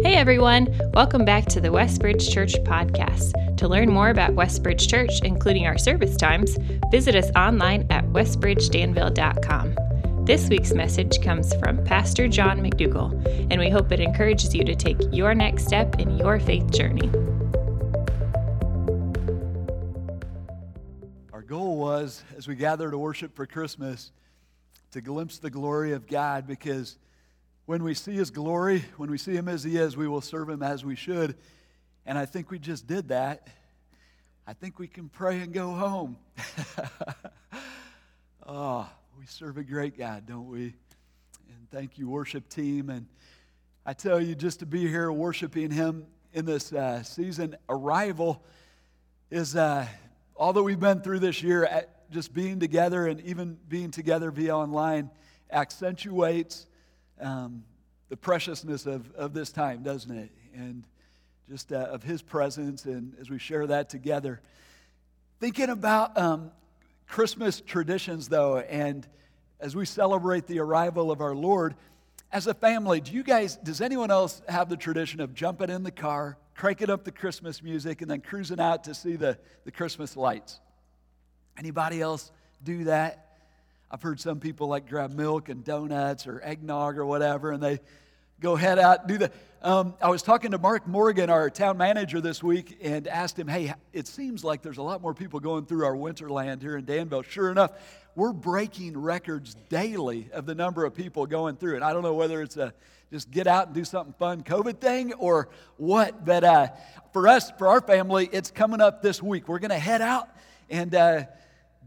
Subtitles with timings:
[0.00, 3.56] Hey everyone, welcome back to the Westbridge Church podcast.
[3.56, 6.56] To learn more about Westbridge Church, including our service times,
[6.92, 10.24] visit us online at westbridgedanville.com.
[10.24, 13.10] This week's message comes from Pastor John McDougall,
[13.50, 17.10] and we hope it encourages you to take your next step in your faith journey.
[21.32, 24.12] Our goal was, as we gather to worship for Christmas,
[24.92, 26.98] to glimpse the glory of God because
[27.68, 30.48] when we see his glory, when we see him as he is, we will serve
[30.48, 31.36] him as we should.
[32.06, 33.46] And I think we just did that.
[34.46, 36.16] I think we can pray and go home.
[38.46, 40.62] oh, we serve a great God, don't we?
[40.62, 42.88] And thank you, worship team.
[42.88, 43.06] And
[43.84, 48.42] I tell you, just to be here worshiping him in this uh, season, arrival
[49.30, 49.86] is, uh,
[50.36, 55.10] although we've been through this year, just being together and even being together via online
[55.52, 56.66] accentuates
[57.20, 57.64] um,
[58.08, 60.30] the preciousness of, of this time, doesn't it?
[60.54, 60.84] And
[61.48, 64.40] just uh, of His presence, and as we share that together.
[65.40, 66.50] Thinking about um,
[67.06, 69.06] Christmas traditions, though, and
[69.60, 71.74] as we celebrate the arrival of our Lord,
[72.30, 75.82] as a family, do you guys, does anyone else have the tradition of jumping in
[75.82, 79.70] the car, cranking up the Christmas music, and then cruising out to see the, the
[79.70, 80.60] Christmas lights?
[81.56, 82.30] Anybody else
[82.62, 83.27] do that?
[83.90, 87.80] I've heard some people like grab milk and donuts or eggnog or whatever, and they
[88.38, 89.32] go head out and do that.
[89.62, 93.48] Um, I was talking to Mark Morgan, our town manager, this week, and asked him,
[93.48, 96.84] "Hey, it seems like there's a lot more people going through our winterland here in
[96.84, 97.72] Danville." Sure enough,
[98.14, 101.82] we're breaking records daily of the number of people going through it.
[101.82, 102.74] I don't know whether it's a
[103.10, 106.68] just get out and do something fun COVID thing or what, but uh,
[107.14, 109.48] for us, for our family, it's coming up this week.
[109.48, 110.28] We're going to head out
[110.68, 110.94] and.
[110.94, 111.22] Uh,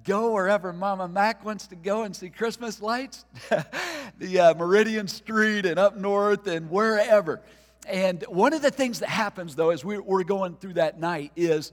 [0.04, 3.26] go wherever Mama Mac wants to go and see Christmas lights,
[4.20, 7.42] the uh, Meridian Street and up north and wherever.
[7.88, 11.72] And one of the things that happens, though, as we're going through that night is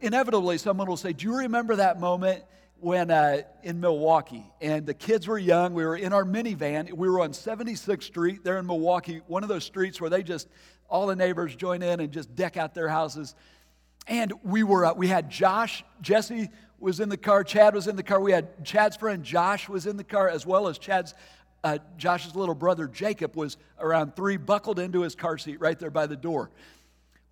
[0.00, 2.42] inevitably someone will say, Do you remember that moment
[2.80, 4.44] when uh, in Milwaukee?
[4.60, 5.74] And the kids were young.
[5.74, 6.92] We were in our minivan.
[6.92, 10.48] We were on 76th Street there in Milwaukee, one of those streets where they just,
[10.88, 13.34] all the neighbors join in and just deck out their houses.
[14.06, 17.44] And we were, uh, we had Josh, Jesse was in the car.
[17.44, 18.20] Chad was in the car.
[18.20, 21.14] We had Chad's friend Josh was in the car, as well as Chad's
[21.64, 25.90] uh, Josh's little brother Jacob was around three, buckled into his car seat right there
[25.90, 26.50] by the door.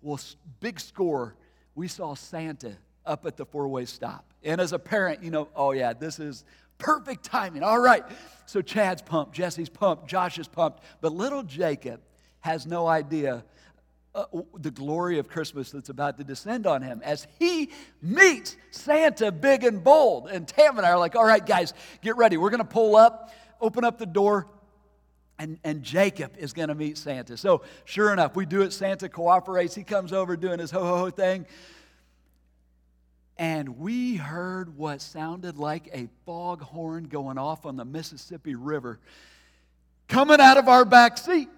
[0.01, 0.19] Well,
[0.59, 1.35] big score.
[1.75, 2.73] We saw Santa
[3.05, 6.43] up at the four-way stop, and as a parent, you know, oh yeah, this is
[6.77, 7.63] perfect timing.
[7.63, 8.03] All right,
[8.45, 12.01] so Chad's pumped, Jesse's pumped, Josh is pumped, but little Jacob
[12.41, 13.45] has no idea
[14.17, 14.25] uh,
[14.57, 17.69] the glory of Christmas that's about to descend on him as he
[18.01, 20.27] meets Santa big and bold.
[20.27, 22.35] And Tam and I are like, all right, guys, get ready.
[22.35, 24.47] We're going to pull up, open up the door,
[25.37, 27.37] and, and Jacob is going to meet Santa.
[27.37, 28.73] So, sure enough, we do it.
[28.73, 29.75] Santa cooperates.
[29.75, 31.45] He comes over doing his ho ho ho thing.
[33.37, 38.99] And we heard what sounded like a foghorn going off on the Mississippi River
[40.07, 41.49] coming out of our back seat.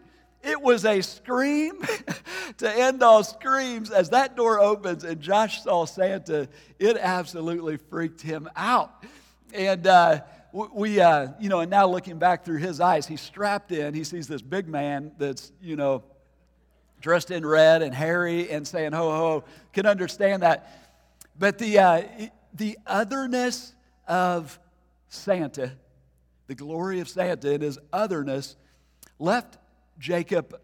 [0.42, 1.82] It was a scream
[2.58, 3.92] to end all screams.
[3.92, 6.48] As that door opens and Josh saw Santa,
[6.80, 9.04] it absolutely freaked him out.
[9.54, 10.22] And uh,
[10.54, 13.94] we, uh, you know, and now looking back through his eyes, he's strapped in.
[13.94, 16.04] He sees this big man that's, you know,
[17.02, 20.72] dressed in red and hairy and saying, ho, ho, can understand that.
[21.38, 22.02] But the, uh,
[22.54, 23.74] the otherness
[24.08, 24.60] of
[25.10, 25.74] Santa,
[26.48, 28.56] the glory of Santa and his otherness,
[29.18, 29.58] left
[30.00, 30.60] Jacob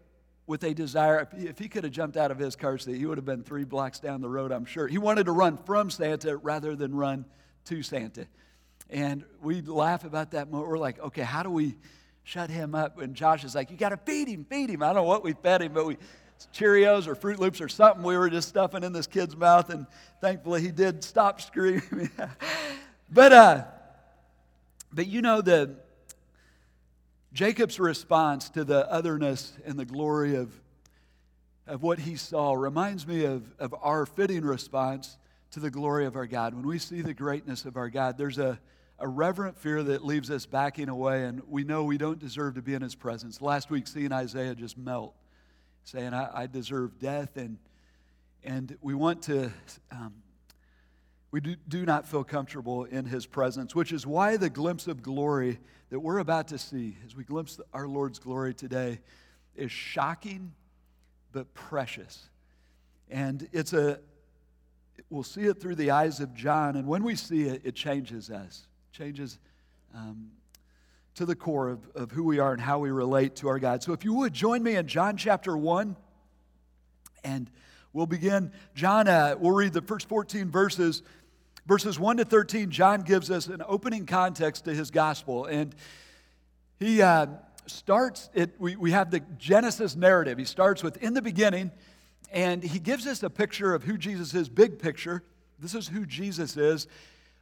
[0.46, 1.28] with a desire.
[1.32, 3.64] If he could have jumped out of his car seat, he would have been three
[3.64, 4.88] blocks down the road, I'm sure.
[4.88, 7.24] He wanted to run from Santa rather than run
[7.66, 8.26] to Santa.
[8.88, 10.70] And we laugh about that moment.
[10.70, 11.76] We're like, okay, how do we
[12.22, 13.00] shut him up?
[13.00, 14.82] And Josh is like, you got to feed him, feed him.
[14.82, 15.96] I don't know what we fed him, but we
[16.52, 19.70] Cheerios or Froot Loops or something we were just stuffing in this kid's mouth.
[19.70, 19.86] And
[20.20, 22.10] thankfully he did stop screaming.
[23.10, 23.64] but, uh,
[24.92, 25.76] but you know, the,
[27.36, 30.58] Jacob's response to the otherness and the glory of,
[31.66, 35.18] of what he saw reminds me of, of our fitting response
[35.50, 36.54] to the glory of our God.
[36.54, 38.58] When we see the greatness of our God, there's a,
[38.98, 42.62] a reverent fear that leaves us backing away, and we know we don't deserve to
[42.62, 43.42] be in his presence.
[43.42, 45.14] Last week, seeing Isaiah just melt,
[45.84, 47.58] saying, I, I deserve death, and,
[48.44, 49.52] and we want to.
[49.92, 50.14] Um,
[51.36, 55.58] we do, not feel comfortable in his presence, which is why the glimpse of glory
[55.90, 59.00] that we're about to see as we glimpse our Lord's glory today
[59.54, 60.54] is shocking
[61.32, 62.30] but precious.
[63.10, 64.00] And it's a,
[65.10, 68.30] we'll see it through the eyes of John, and when we see it, it changes
[68.30, 69.38] us, changes,
[69.94, 70.30] um,
[71.16, 73.82] to the core of, of who we are and how we relate to our God.
[73.82, 75.96] So if you would join me in John chapter 1,
[77.24, 77.50] and
[77.92, 78.52] we'll begin.
[78.74, 81.02] John, uh, we'll read the first 14 verses.
[81.66, 85.46] Verses 1 to 13, John gives us an opening context to his gospel.
[85.46, 85.74] And
[86.78, 87.26] he uh,
[87.66, 90.38] starts, it, we, we have the Genesis narrative.
[90.38, 91.72] He starts with in the beginning,
[92.30, 95.24] and he gives us a picture of who Jesus is, big picture.
[95.58, 96.86] This is who Jesus is.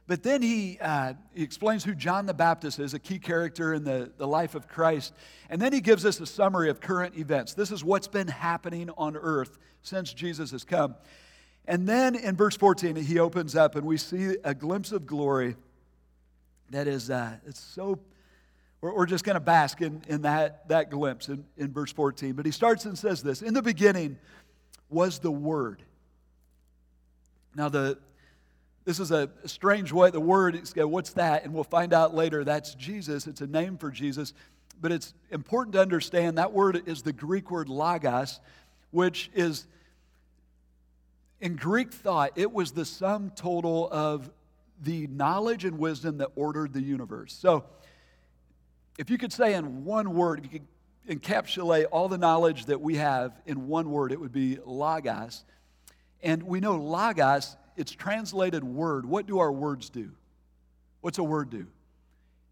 [0.07, 3.83] But then he, uh, he explains who John the Baptist is, a key character in
[3.83, 5.13] the, the life of Christ.
[5.51, 7.53] And then he gives us a summary of current events.
[7.53, 10.95] This is what's been happening on earth since Jesus has come.
[11.67, 15.55] And then in verse 14, he opens up and we see a glimpse of glory
[16.71, 17.99] that is uh, it's so,
[18.81, 22.33] we're, we're just going to bask in, in that, that glimpse in, in verse 14.
[22.33, 24.17] But he starts and says this In the beginning
[24.89, 25.81] was the Word.
[27.55, 27.97] Now, the,
[28.83, 30.11] this is a strange way.
[30.11, 31.43] The word, what's that?
[31.43, 33.27] And we'll find out later that's Jesus.
[33.27, 34.33] It's a name for Jesus.
[34.81, 38.41] But it's important to understand that word is the Greek word logos,
[38.91, 39.65] which is,
[41.45, 44.31] in Greek thought, it was the sum total of
[44.81, 47.33] the knowledge and wisdom that ordered the universe.
[47.33, 47.65] So,
[48.97, 52.81] if you could say in one word, if you could encapsulate all the knowledge that
[52.81, 55.45] we have in one word, it would be logos.
[56.23, 59.05] And we know logos it's translated word.
[59.05, 60.09] What do our words do?
[61.01, 61.67] What's a word do?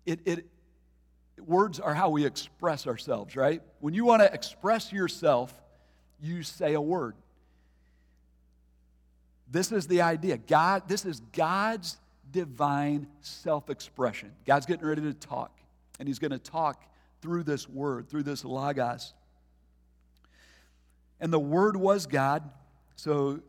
[0.06, 0.46] It, it,
[1.40, 3.64] words are how we express ourselves, right?
[3.80, 5.52] When you want to express yourself,
[6.22, 7.16] you say a word.
[9.50, 10.38] This is the idea.
[10.38, 11.98] God, this is God's
[12.32, 14.32] divine self expression.
[14.46, 15.60] God's getting ready to talk,
[16.00, 16.84] and He's going to talk
[17.22, 19.14] through this word, through this logos.
[21.20, 22.50] And the Word was God.
[22.96, 23.42] So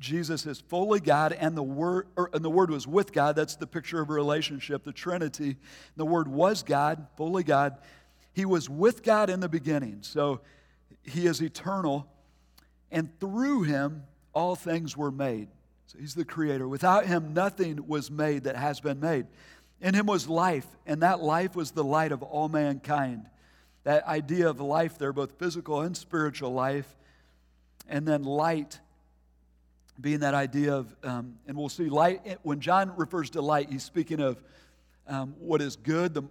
[0.00, 3.36] Jesus is fully God, and the Word, or, and the Word was with God.
[3.36, 5.56] That's the picture of a relationship, the Trinity.
[5.96, 7.76] The Word was God, fully God.
[8.32, 10.40] He was with God in the beginning, so
[11.04, 12.08] He is eternal,
[12.90, 15.48] and through Him all things were made.
[15.86, 16.68] So He's the Creator.
[16.68, 19.26] Without Him, nothing was made that has been made.
[19.80, 23.26] In Him was life, and that life was the light of all mankind.
[23.84, 26.96] That idea of life there, both physical and spiritual life,
[27.88, 28.78] and then light
[30.00, 33.82] being that idea of, um, and we'll see light, when John refers to light, he's
[33.82, 34.42] speaking of
[35.06, 36.22] um, what is good, the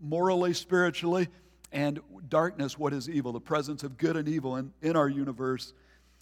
[0.00, 1.28] morally, spiritually,
[1.72, 5.72] and darkness, what is evil, the presence of good and evil in, in our universe.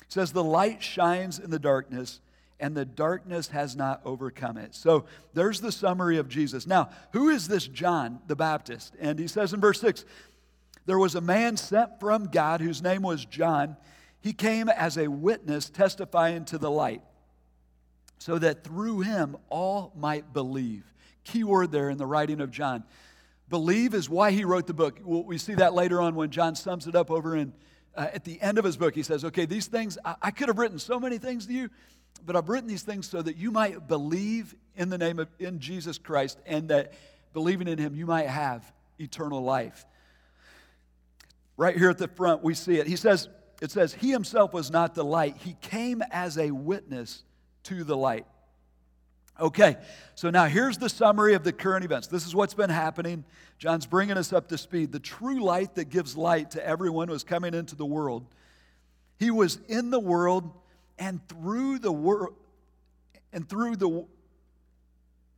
[0.03, 2.21] It says, The light shines in the darkness,
[2.61, 4.75] and the darkness has not overcome it.
[4.75, 5.05] So
[5.35, 6.67] there's the summary of Jesus.
[6.67, 8.95] Now, who is this John the Baptist?
[8.99, 10.05] And he says in verse 6
[10.87, 13.77] There was a man sent from God whose name was John.
[14.21, 17.03] He came as a witness testifying to the light,
[18.19, 20.85] so that through him all might believe.
[21.25, 22.85] Key word there in the writing of John.
[23.49, 24.99] Believe is why he wrote the book.
[25.05, 27.53] We see that later on when John sums it up over in
[27.99, 28.95] uh, at the end of his book.
[28.95, 31.69] He says, "Okay, these things I, I could have written so many things to you,
[32.25, 35.59] but I've written these things so that you might believe in the name of in
[35.59, 36.95] Jesus Christ, and that
[37.35, 39.85] believing in Him you might have eternal life."
[41.59, 42.87] Right here at the front, we see it.
[42.87, 43.29] He says,
[43.61, 47.25] it says, He himself was not the light, He came as a witness
[47.65, 48.27] to the light.
[49.41, 49.77] Okay,
[50.17, 52.09] so now here's the summary of the current events.
[52.09, 53.25] This is what's been happening.
[53.59, 54.91] John's bringing us up to speed.
[54.91, 58.27] The true light that gives light to everyone was coming into the world.
[59.19, 60.51] He was in the world,
[60.99, 62.35] and through the world,
[63.33, 64.05] and through the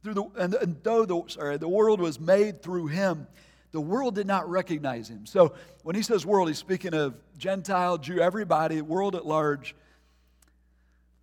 [0.02, 3.26] through the and, and though the sorry the world was made through him
[3.72, 5.26] the world did not recognize him.
[5.26, 9.76] So when he says world, he's speaking of Gentile, Jew, everybody, world at large,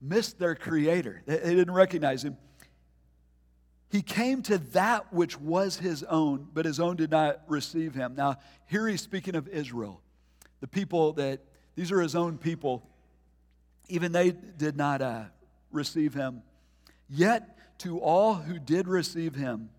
[0.02, 1.22] missed their creator.
[1.26, 2.38] They, they didn't recognize him.
[3.90, 8.16] He came to that which was his own, but his own did not receive him.
[8.16, 10.02] Now, here he's speaking of Israel,
[10.60, 11.40] the people that,
[11.76, 12.84] these are his own people.
[13.88, 15.24] Even they did not uh,
[15.72, 16.42] receive him.
[17.10, 19.70] Yet, to all who did receive him,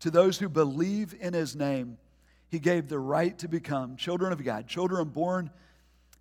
[0.00, 1.98] to those who believe in his name,
[2.48, 5.50] he gave the right to become children of God, children born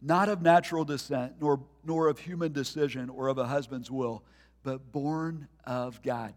[0.02, 4.24] not of natural descent, nor, nor of human decision or of a husband's will,
[4.64, 6.34] but born of God.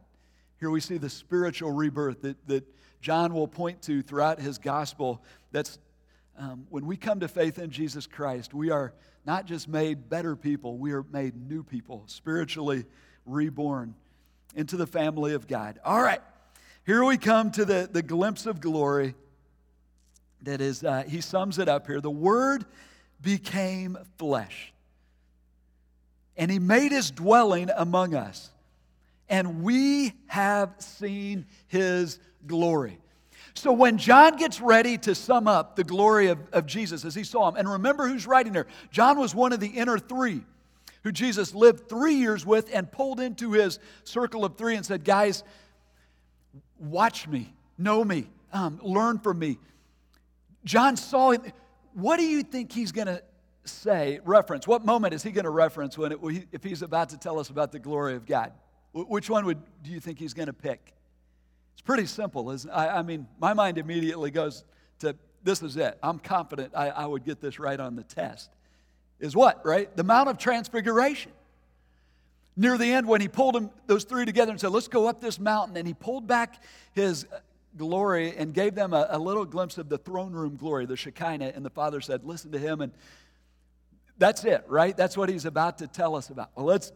[0.65, 2.65] Here we see the spiritual rebirth that, that
[3.03, 5.23] John will point to throughout his gospel.
[5.53, 5.79] That's
[6.39, 8.95] um, when we come to faith in Jesus Christ, we are
[9.27, 12.87] not just made better people, we are made new people, spiritually
[13.27, 13.95] reborn
[14.55, 15.81] into the family of God.
[15.85, 16.23] All right,
[16.87, 19.15] here we come to the, the glimpse of glory
[20.45, 22.01] that is, uh, he sums it up here.
[22.01, 22.65] The Word
[23.21, 24.73] became flesh,
[26.39, 28.49] and he made his dwelling among us,
[29.35, 33.01] and we have seen his glory.
[33.55, 37.25] So when John gets ready to sum up the glory of, of Jesus as he
[37.25, 38.69] saw him, and remember who's writing there.
[38.93, 40.43] John was one of the inner three
[41.03, 45.05] who Jesus lived three years with and pulled into his circle of three and said,
[45.05, 45.43] Guys,
[46.79, 49.59] watch me, know me, um, learn from me.
[50.65, 51.43] John saw him.
[51.93, 53.21] What do you think he's going to
[53.65, 54.69] say, reference?
[54.69, 56.21] What moment is he going to reference when it,
[56.53, 58.53] if he's about to tell us about the glory of God?
[58.95, 60.95] Which one would, do you think he's going to pick?
[61.73, 62.73] It's pretty simple, isn't it?
[62.73, 64.65] I, I, mean, my mind immediately goes
[65.01, 65.99] to this is it.
[66.03, 68.51] I'm confident I, I would get this right on the test.
[69.21, 69.95] Is what, right?
[69.97, 71.33] The Mount of Transfiguration.
[72.57, 75.21] Near the end, when he pulled them, those three together and said, Let's go up
[75.21, 77.41] this mountain, and he pulled back his uh,
[77.77, 81.53] glory and gave them a, a little glimpse of the throne room glory, the Shekinah,
[81.55, 82.81] and the Father said, Listen to him.
[82.81, 82.93] And
[84.19, 84.97] that's it, right?
[84.97, 86.51] That's what he's about to tell us about.
[86.55, 86.93] Well, let's,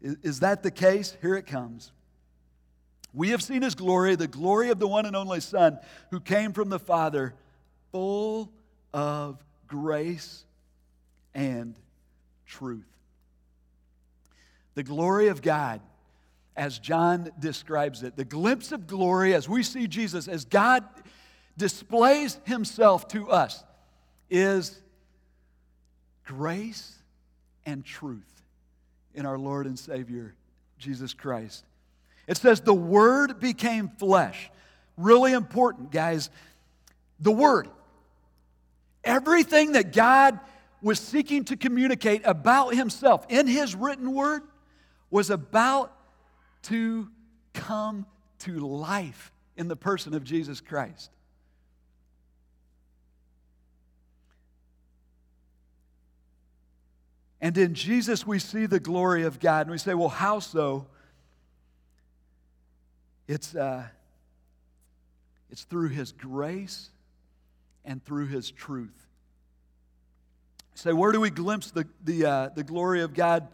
[0.00, 1.16] is, is that the case?
[1.20, 1.92] Here it comes.
[3.14, 5.78] We have seen his glory, the glory of the one and only Son
[6.10, 7.34] who came from the Father,
[7.90, 8.52] full
[8.92, 10.44] of grace
[11.34, 11.74] and
[12.46, 12.86] truth.
[14.74, 15.80] The glory of God,
[16.56, 20.84] as John describes it, the glimpse of glory as we see Jesus, as God
[21.56, 23.64] displays himself to us,
[24.30, 24.78] is
[26.24, 26.94] grace
[27.64, 28.37] and truth
[29.18, 30.32] in our Lord and Savior,
[30.78, 31.64] Jesus Christ.
[32.28, 34.48] It says, the Word became flesh.
[34.96, 36.30] Really important, guys.
[37.18, 37.68] The Word.
[39.02, 40.38] Everything that God
[40.80, 44.42] was seeking to communicate about Himself in His written Word
[45.10, 45.92] was about
[46.64, 47.08] to
[47.54, 48.06] come
[48.40, 51.10] to life in the person of Jesus Christ.
[57.40, 59.62] And in Jesus, we see the glory of God.
[59.62, 60.86] And we say, well, how so?
[63.28, 63.84] It's, uh,
[65.50, 66.90] it's through His grace
[67.84, 69.06] and through His truth.
[70.74, 73.48] Say, so where do we glimpse the, the, uh, the glory of God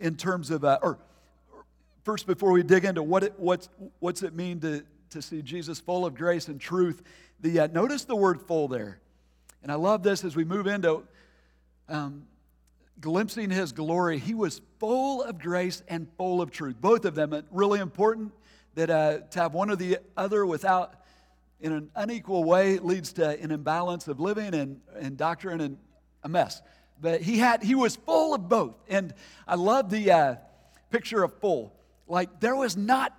[0.00, 0.98] in terms of, uh, or
[2.04, 3.68] first before we dig into what it, what's,
[4.00, 7.02] what's it mean to, to see Jesus full of grace and truth,
[7.40, 8.98] the, uh, notice the word full there.
[9.62, 11.02] And I love this as we move into
[11.88, 12.24] um,
[13.02, 14.18] glimpsing his glory.
[14.18, 16.76] He was full of grace and full of truth.
[16.80, 18.32] Both of them, really important
[18.74, 20.94] that uh, to have one or the other without,
[21.60, 25.76] in an unequal way, leads to an imbalance of living and, and doctrine and
[26.22, 26.62] a mess.
[27.00, 28.76] But he had, he was full of both.
[28.88, 29.12] And
[29.46, 30.36] I love the uh,
[30.90, 31.74] picture of full.
[32.06, 33.12] Like there was not,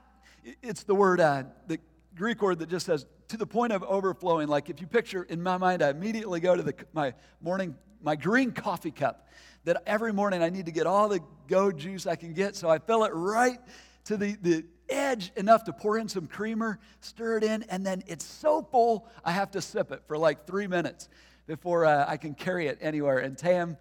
[0.64, 1.80] it's the word, uh, the
[2.16, 4.48] Greek word that just says to the point of overflowing.
[4.48, 8.16] Like if you picture in my mind, I immediately go to the, my morning, my
[8.16, 9.28] green coffee cup
[9.66, 12.56] that every morning I need to get all the go juice I can get.
[12.56, 13.60] So I fill it right
[14.06, 18.04] to the, the edge enough to pour in some creamer, stir it in, and then
[18.08, 21.10] it's so full I have to sip it for like three minutes
[21.48, 23.20] before uh, I can carry it anywhere.
[23.20, 23.78] And Tam,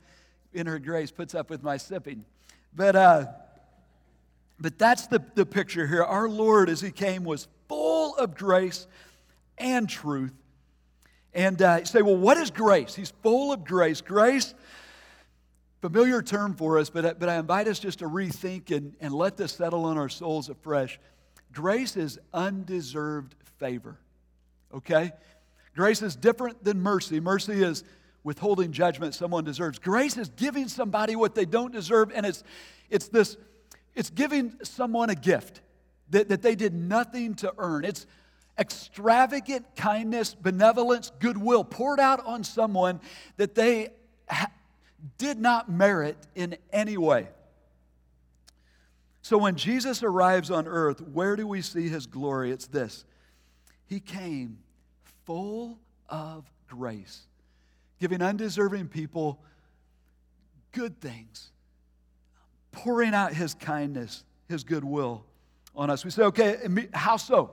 [0.53, 2.25] in her grace, puts up with my sipping.
[2.75, 3.27] But, uh,
[4.61, 6.05] but that's the, the picture here.
[6.05, 8.87] Our Lord, as He came, was full of grace
[9.59, 10.33] and truth.
[11.35, 12.95] And uh, you say, well, what is grace?
[12.95, 14.01] He's full of grace.
[14.01, 14.55] Grace
[15.83, 19.37] familiar term for us, but, but I invite us just to rethink and, and let
[19.37, 20.99] this settle on our souls afresh.
[21.53, 23.99] Grace is undeserved favor,
[24.73, 25.11] okay?
[25.75, 27.19] Grace is different than mercy.
[27.19, 27.83] Mercy is
[28.23, 29.81] withholding judgment someone deserves.
[29.81, 32.45] Grace is giving somebody what they don't deserve, and it's,
[32.89, 33.37] it's this,
[33.97, 35.63] it's giving someone a gift
[36.11, 37.85] that, that they did nothing to earn.
[37.85, 38.07] It's
[38.57, 43.01] extravagant kindness, benevolence, goodwill poured out on someone
[43.37, 43.89] that they
[44.31, 44.47] ha-
[45.19, 47.29] did not merit in any way.
[49.23, 52.51] So when Jesus arrives on earth, where do we see his glory?
[52.51, 53.05] It's this
[53.87, 54.59] He came
[55.25, 55.79] full
[56.09, 57.27] of grace,
[58.01, 59.41] giving undeserving people
[60.73, 61.51] good things,
[62.73, 65.25] pouring out his kindness, his goodwill
[65.77, 66.05] on us.
[66.05, 66.59] We say, okay,
[66.93, 67.53] how so?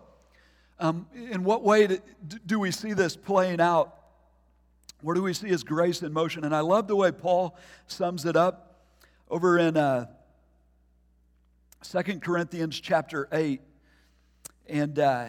[0.79, 1.99] Um, in what way
[2.45, 3.98] do we see this playing out
[5.01, 6.43] where do we see his grace in motion?
[6.43, 8.81] And I love the way Paul sums it up
[9.29, 10.07] over in uh,
[11.83, 13.61] 2 Corinthians chapter 8
[14.67, 15.27] and uh,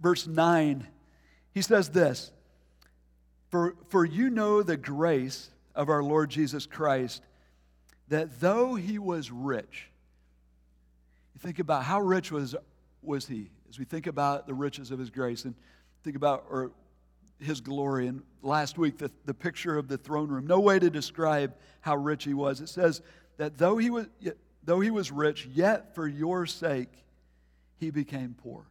[0.00, 0.86] verse 9.
[1.52, 2.30] He says this
[3.50, 7.22] for, for you know the grace of our Lord Jesus Christ,
[8.08, 9.88] that though he was rich,
[11.34, 12.54] you think about how rich was,
[13.02, 15.54] was he as we think about the riches of his grace and
[16.02, 16.70] think about or
[17.40, 18.06] his glory.
[18.06, 20.46] And last week, the, the picture of the throne room.
[20.46, 22.60] No way to describe how rich he was.
[22.60, 23.02] It says
[23.36, 24.06] that though he was,
[24.64, 26.92] though he was rich, yet for your sake
[27.78, 28.66] he became poor.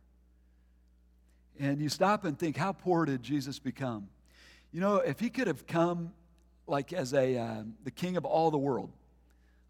[1.59, 4.07] And you stop and think, how poor did Jesus become?
[4.71, 6.13] You know, if he could have come
[6.67, 8.91] like as a, uh, the king of all the world,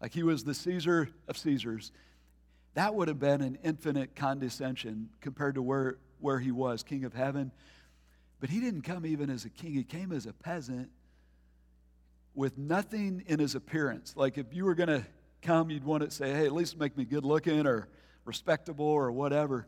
[0.00, 1.92] like he was the Caesar of Caesars,
[2.74, 7.14] that would have been an infinite condescension compared to where, where he was, king of
[7.14, 7.50] heaven.
[8.40, 10.90] But he didn't come even as a king, he came as a peasant
[12.34, 14.14] with nothing in his appearance.
[14.16, 15.04] Like if you were going to
[15.42, 17.88] come, you'd want to say, hey, at least make me good looking or
[18.24, 19.66] respectable or whatever.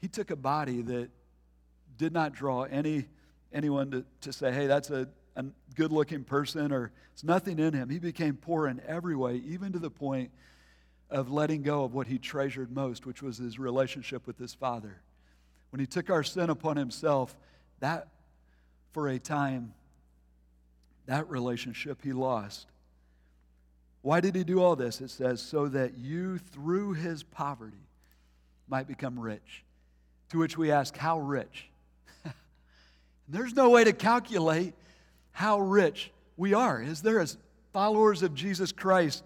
[0.00, 1.08] He took a body that
[1.96, 3.06] did not draw any
[3.52, 5.44] anyone to, to say, hey, that's a, a
[5.76, 7.88] good looking person or it's nothing in him.
[7.88, 10.32] He became poor in every way, even to the point
[11.08, 15.00] of letting go of what he treasured most, which was his relationship with his father.
[15.70, 17.36] When he took our sin upon himself,
[17.84, 18.08] that
[18.92, 19.74] for a time,
[21.04, 22.66] that relationship he lost.
[24.00, 25.02] Why did he do all this?
[25.02, 27.76] It says, so that you, through his poverty,
[28.68, 29.64] might become rich.
[30.30, 31.68] To which we ask, how rich?
[33.28, 34.72] There's no way to calculate
[35.32, 36.80] how rich we are.
[36.80, 37.36] Is there, as
[37.74, 39.24] followers of Jesus Christ,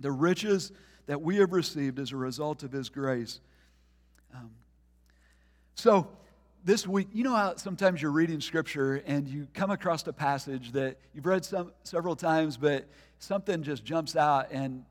[0.00, 0.70] the riches
[1.06, 3.40] that we have received as a result of his grace?
[4.34, 4.50] Um,
[5.74, 6.08] so,
[6.64, 10.72] this week, you know how sometimes you're reading scripture and you come across a passage
[10.72, 12.86] that you've read some, several times, but
[13.18, 14.84] something just jumps out and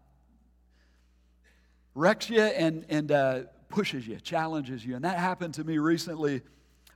[1.94, 4.96] wrecks you and, and uh, pushes you, challenges you.
[4.96, 6.42] And that happened to me recently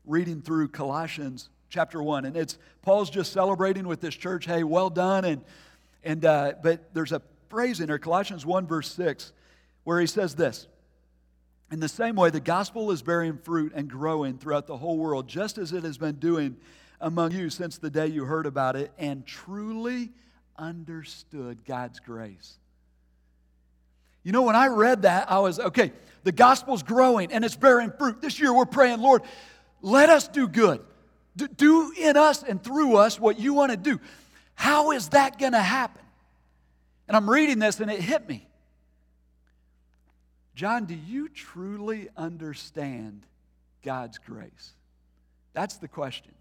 [0.06, 2.26] reading through Colossians chapter 1.
[2.26, 5.26] And it's Paul's just celebrating with this church, hey, well done.
[5.26, 5.42] And,
[6.04, 9.34] and uh, but there's a phrase in there, Colossians 1, verse 6,
[9.84, 10.68] where he says this.
[11.72, 15.30] In the same way, the gospel is bearing fruit and growing throughout the whole world,
[15.30, 16.58] just as it has been doing
[17.00, 20.12] among you since the day you heard about it and truly
[20.58, 22.58] understood God's grace.
[24.24, 27.92] You know, when I read that, I was, okay, the gospel's growing and it's bearing
[27.98, 28.22] fruit.
[28.22, 29.24] This year we're praying, Lord,
[29.82, 30.82] let us do good.
[31.56, 34.00] Do in us and through us what you want to do.
[34.54, 36.04] How is that going to happen?
[37.08, 38.46] And I'm reading this and it hit me.
[40.56, 43.26] John, do you truly understand
[43.84, 44.74] God's grace?
[45.54, 46.34] That's the question.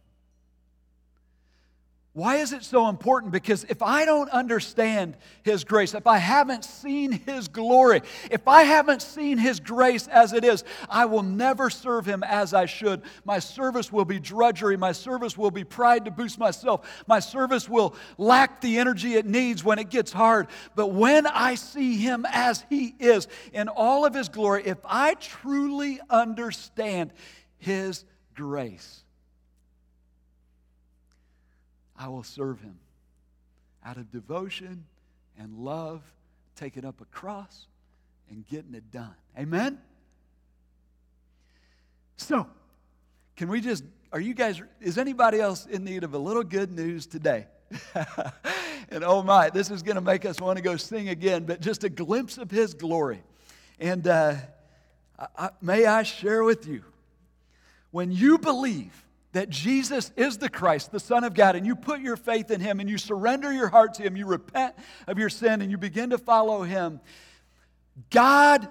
[2.13, 3.33] Why is it so important?
[3.33, 8.65] Because if I don't understand His grace, if I haven't seen His glory, if I
[8.65, 13.03] haven't seen His grace as it is, I will never serve Him as I should.
[13.25, 14.77] My service will be drudgery.
[14.77, 17.05] My service will be pride to boost myself.
[17.07, 20.49] My service will lack the energy it needs when it gets hard.
[20.75, 25.15] But when I see Him as He is in all of His glory, if I
[25.15, 27.13] truly understand
[27.59, 29.05] His grace,
[32.01, 32.79] I will serve him
[33.85, 34.85] out of devotion
[35.39, 36.03] and love,
[36.57, 37.67] taking up a cross
[38.31, 39.15] and getting it done.
[39.39, 39.79] Amen?
[42.17, 42.47] So,
[43.37, 46.73] can we just, are you guys, is anybody else in need of a little good
[46.73, 47.47] news today?
[48.91, 51.61] and oh my, this is going to make us want to go sing again, but
[51.61, 53.23] just a glimpse of his glory.
[53.79, 54.37] And uh,
[55.37, 56.83] I, may I share with you,
[57.91, 62.01] when you believe, that Jesus is the Christ, the Son of God, and you put
[62.01, 64.75] your faith in Him and you surrender your heart to Him, you repent
[65.07, 67.01] of your sin and you begin to follow Him,
[68.11, 68.69] God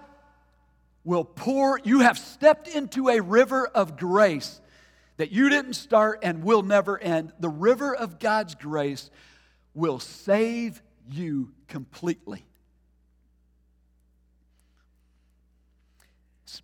[1.03, 4.59] will pour, you have stepped into a river of grace
[5.17, 7.33] that you didn't start and will never end.
[7.39, 9.09] The river of God's grace
[9.73, 12.45] will save you completely.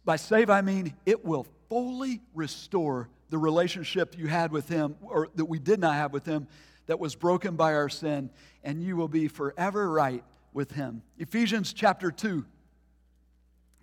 [0.03, 5.29] By save, I mean it will fully restore the relationship you had with Him, or
[5.35, 6.47] that we did not have with Him,
[6.87, 8.29] that was broken by our sin,
[8.63, 11.01] and you will be forever right with Him.
[11.17, 12.45] Ephesians chapter 2,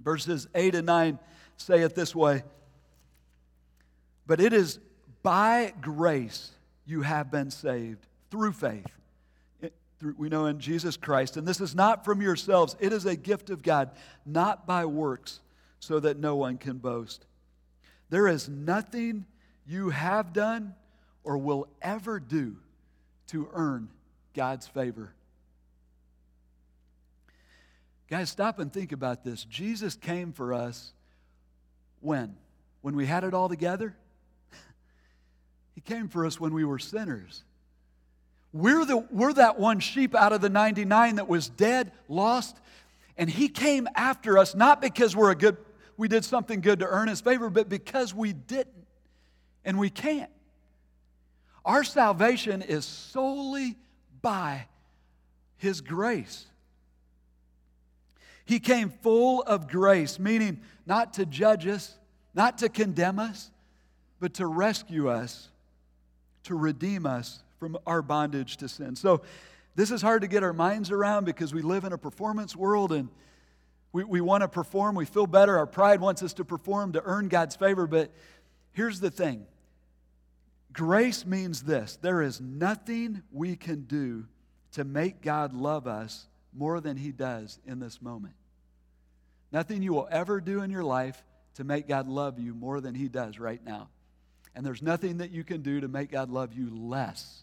[0.03, 1.19] verses 8 and 9
[1.57, 2.43] say it this way
[4.27, 4.79] But it is
[5.23, 6.51] by grace
[6.85, 8.87] you have been saved through faith.
[9.61, 11.37] It, through, we know in Jesus Christ.
[11.37, 13.91] And this is not from yourselves, it is a gift of God,
[14.27, 15.41] not by works,
[15.81, 17.27] so that no one can boast.
[18.11, 19.25] There is nothing
[19.73, 20.75] you have done
[21.25, 22.57] or will ever do
[23.29, 23.89] to earn
[24.35, 25.15] God's favor.
[28.09, 29.45] Guys, stop and think about this.
[29.45, 30.93] Jesus came for us
[32.01, 32.37] when?
[32.83, 33.97] When we had it all together?
[35.75, 37.43] he came for us when we were sinners.
[38.53, 42.59] We're, the, we're that one sheep out of the 99 that was dead, lost,
[43.17, 45.57] and he came after us not because we're a good
[45.97, 48.82] we did something good to earn his favor, but because we didn't
[49.65, 50.31] and we can't.
[51.65, 53.77] Our salvation is solely
[54.21, 54.67] by
[55.57, 56.47] His grace.
[58.45, 61.97] He came full of grace, meaning not to judge us,
[62.35, 63.51] not to condemn us,
[64.19, 65.49] but to rescue us,
[66.45, 68.97] to redeem us from our bondage to sin.
[68.97, 69.23] So,
[69.75, 72.93] this is hard to get our minds around because we live in a performance world
[72.93, 73.09] and
[73.93, 74.95] we, we want to perform.
[74.95, 75.57] We feel better.
[75.57, 77.87] Our pride wants us to perform to earn God's favor.
[77.87, 78.11] But
[78.73, 79.47] here's the thing
[80.73, 84.27] grace means this there is nothing we can do
[84.73, 88.35] to make God love us more than He does in this moment.
[89.51, 91.23] Nothing you will ever do in your life
[91.55, 93.89] to make God love you more than He does right now.
[94.55, 97.43] And there's nothing that you can do to make God love you less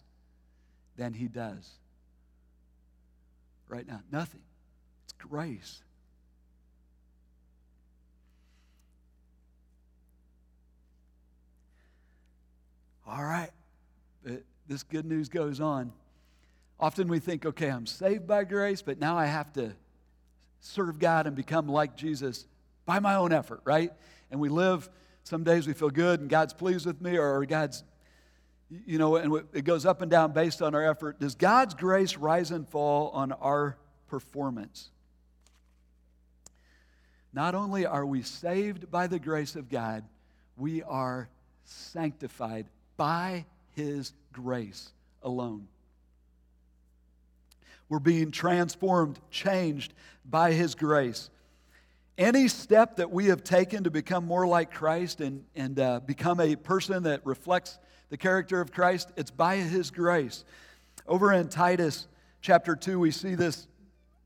[0.96, 1.68] than He does
[3.68, 4.00] right now.
[4.10, 4.42] Nothing.
[5.04, 5.82] It's grace.
[13.10, 13.50] All right.
[14.22, 15.92] But this good news goes on.
[16.78, 19.72] Often we think, okay, I'm saved by grace, but now I have to
[20.60, 22.46] serve God and become like Jesus
[22.86, 23.92] by my own effort, right?
[24.30, 24.88] And we live,
[25.24, 27.82] some days we feel good and God's pleased with me, or God's,
[28.86, 31.18] you know, and it goes up and down based on our effort.
[31.18, 34.90] Does God's grace rise and fall on our performance?
[37.32, 40.04] Not only are we saved by the grace of God,
[40.56, 41.28] we are
[41.64, 42.66] sanctified
[43.00, 45.68] by His grace alone.
[47.88, 49.94] We're being transformed, changed
[50.28, 51.30] by His grace.
[52.18, 56.40] Any step that we have taken to become more like Christ and, and uh, become
[56.40, 57.78] a person that reflects
[58.10, 60.44] the character of Christ, it's by His grace.
[61.08, 62.06] Over in Titus
[62.42, 63.66] chapter 2, we see this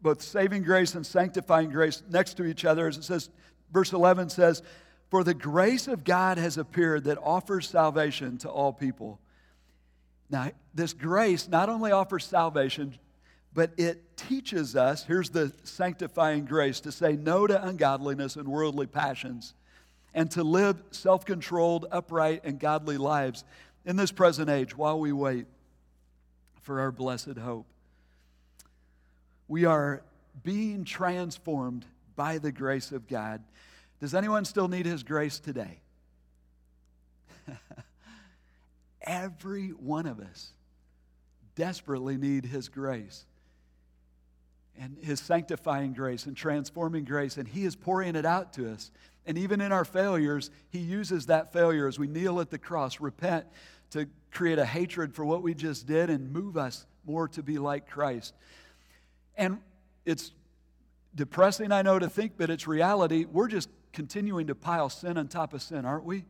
[0.02, 2.88] both saving grace and sanctifying grace next to each other.
[2.88, 3.30] As it says,
[3.72, 4.64] verse 11 says,
[5.14, 9.20] For the grace of God has appeared that offers salvation to all people.
[10.28, 12.98] Now, this grace not only offers salvation,
[13.52, 18.88] but it teaches us here's the sanctifying grace to say no to ungodliness and worldly
[18.88, 19.54] passions
[20.14, 23.44] and to live self controlled, upright, and godly lives
[23.84, 25.46] in this present age while we wait
[26.60, 27.68] for our blessed hope.
[29.46, 30.02] We are
[30.42, 31.84] being transformed
[32.16, 33.44] by the grace of God.
[34.04, 35.80] Does anyone still need His grace today?
[39.00, 40.50] Every one of us
[41.54, 43.24] desperately need His grace
[44.78, 48.90] and his sanctifying grace and transforming grace, and he is pouring it out to us.
[49.24, 53.00] And even in our failures, he uses that failure as we kneel at the cross,
[53.00, 53.46] repent,
[53.92, 57.56] to create a hatred for what we just did and move us more to be
[57.56, 58.34] like Christ.
[59.34, 59.60] And
[60.04, 60.30] it's
[61.14, 63.24] depressing, I know, to think, but it's reality.
[63.24, 66.24] We're just continuing to pile sin on top of sin, aren't we?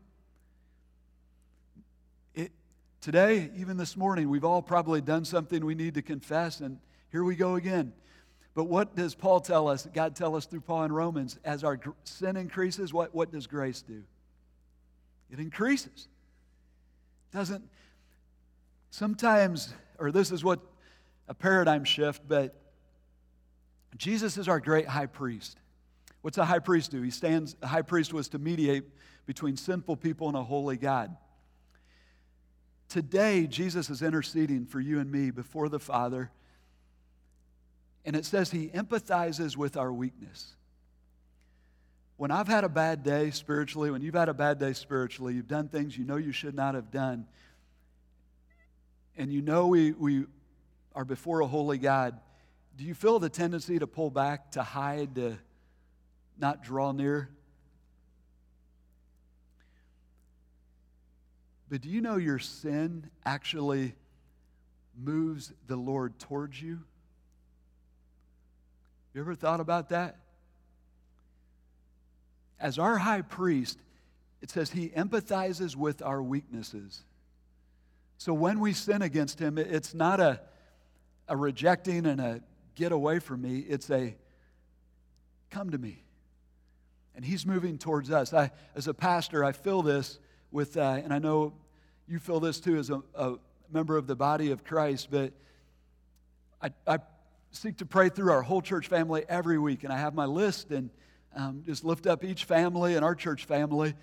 [2.35, 2.53] It,
[3.00, 6.79] today, even this morning, we've all probably done something we need to confess, and
[7.11, 7.92] here we go again.
[8.55, 9.88] But what does Paul tell us?
[9.92, 13.83] God tell us through Paul in Romans, as our sin increases, what, what does grace
[13.83, 14.05] do?
[15.31, 16.07] It increases.
[17.33, 17.64] Doesn't
[18.90, 20.61] sometimes, or this is what
[21.27, 22.55] a paradigm shift, but
[23.96, 25.59] Jesus is our great high priest.
[26.24, 27.02] What's a high priest do?
[27.02, 28.84] He stands, a high priest was to mediate
[29.26, 31.14] between sinful people and a holy God.
[32.88, 36.30] Today, Jesus is interceding for you and me before the Father
[38.04, 40.54] and it says he empathizes with our weakness.
[42.16, 45.48] When I've had a bad day spiritually, when you've had a bad day spiritually, you've
[45.48, 47.26] done things you know you should not have done,
[49.16, 50.26] and you know we, we
[50.94, 52.20] are before a holy God,
[52.76, 55.38] do you feel the tendency to pull back, to hide, to
[56.38, 57.30] not draw near?
[61.68, 63.94] But do you know your sin actually
[64.96, 66.80] moves the Lord towards you?
[69.12, 70.18] You ever thought about that?
[72.60, 73.78] As our high priest,
[74.40, 77.04] it says he empathizes with our weaknesses.
[78.18, 80.40] So when we sin against him, it's not a,
[81.28, 82.40] a rejecting and a
[82.74, 84.14] get away from me, it's a
[85.50, 86.03] come to me.
[87.16, 88.33] And he's moving towards us.
[88.33, 90.18] I, as a pastor, I feel this
[90.50, 91.53] with, uh, and I know
[92.09, 93.37] you feel this too as a, a
[93.72, 95.33] member of the body of Christ, but
[96.61, 96.98] I, I
[97.53, 99.85] seek to pray through our whole church family every week.
[99.85, 100.90] And I have my list and
[101.37, 103.94] um, just lift up each family and our church family.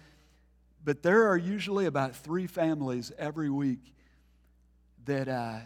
[0.83, 3.93] But there are usually about three families every week
[5.05, 5.59] that uh,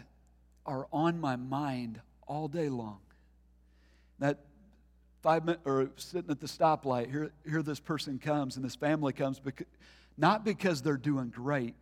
[0.64, 2.98] are on my mind all day long.
[4.18, 4.40] That
[5.26, 9.12] five minutes, or sitting at the stoplight, here, here this person comes and this family
[9.12, 9.66] comes, because,
[10.16, 11.74] not because they're doing great,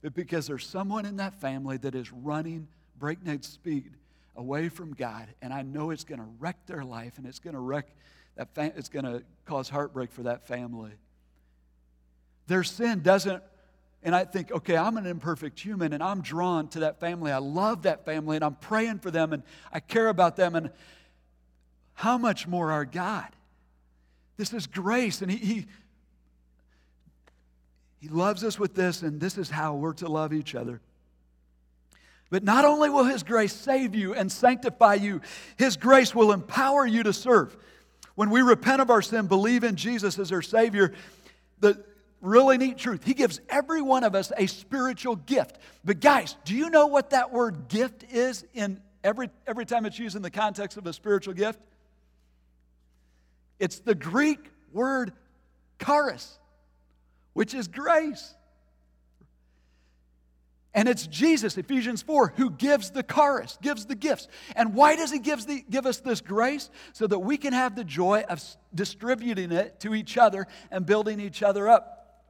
[0.00, 3.90] but because there's someone in that family that is running breakneck speed
[4.36, 7.54] away from God, and I know it's going to wreck their life and it's going
[7.54, 7.88] to wreck
[8.36, 10.92] that fam- it's going to cause heartbreak for that family.
[12.46, 13.42] Their sin doesn't
[14.04, 17.32] and I think, okay, I'm an imperfect human and I'm drawn to that family.
[17.32, 20.54] I love that family and I'm praying for them and I care about them.
[20.54, 20.70] And
[21.94, 23.28] how much more our God?
[24.36, 25.66] This is grace, and He, he,
[28.00, 30.80] he loves us with this, and this is how we're to love each other.
[32.30, 35.20] But not only will His grace save you and sanctify you,
[35.56, 37.56] His grace will empower you to serve.
[38.16, 40.92] When we repent of our sin, believe in Jesus as our Savior,
[41.60, 41.82] the
[42.20, 45.58] really neat truth, He gives every one of us a spiritual gift.
[45.84, 49.98] But guys, do you know what that word gift is in every, every time it's
[49.98, 51.60] used in the context of a spiritual gift?
[53.64, 55.14] It's the Greek word
[55.82, 56.38] charis,
[57.32, 58.34] which is grace.
[60.74, 64.28] And it's Jesus, Ephesians 4, who gives the charis, gives the gifts.
[64.54, 66.68] And why does he give, the, give us this grace?
[66.92, 71.18] So that we can have the joy of distributing it to each other and building
[71.18, 72.20] each other up.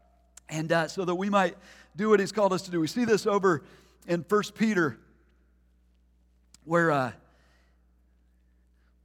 [0.49, 1.57] And uh, so that we might
[1.97, 2.79] do what he's called us to do.
[2.79, 3.65] We see this over
[4.07, 5.01] in 1 Peter,
[6.63, 7.13] where, uh,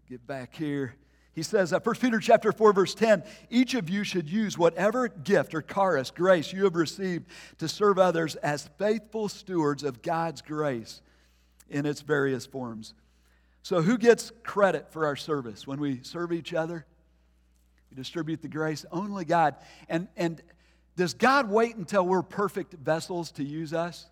[0.07, 0.93] get back here.
[1.33, 5.07] He says, uh, 1 Peter chapter 4, verse 10, each of you should use whatever
[5.07, 7.27] gift or charis, grace you have received
[7.59, 11.01] to serve others as faithful stewards of God's grace
[11.69, 12.93] in its various forms.
[13.61, 16.85] So, who gets credit for our service when we serve each other?
[17.89, 18.85] We distribute the grace?
[18.91, 19.55] Only God.
[19.87, 20.41] And, and
[20.95, 24.07] does God wait until we're perfect vessels to use us?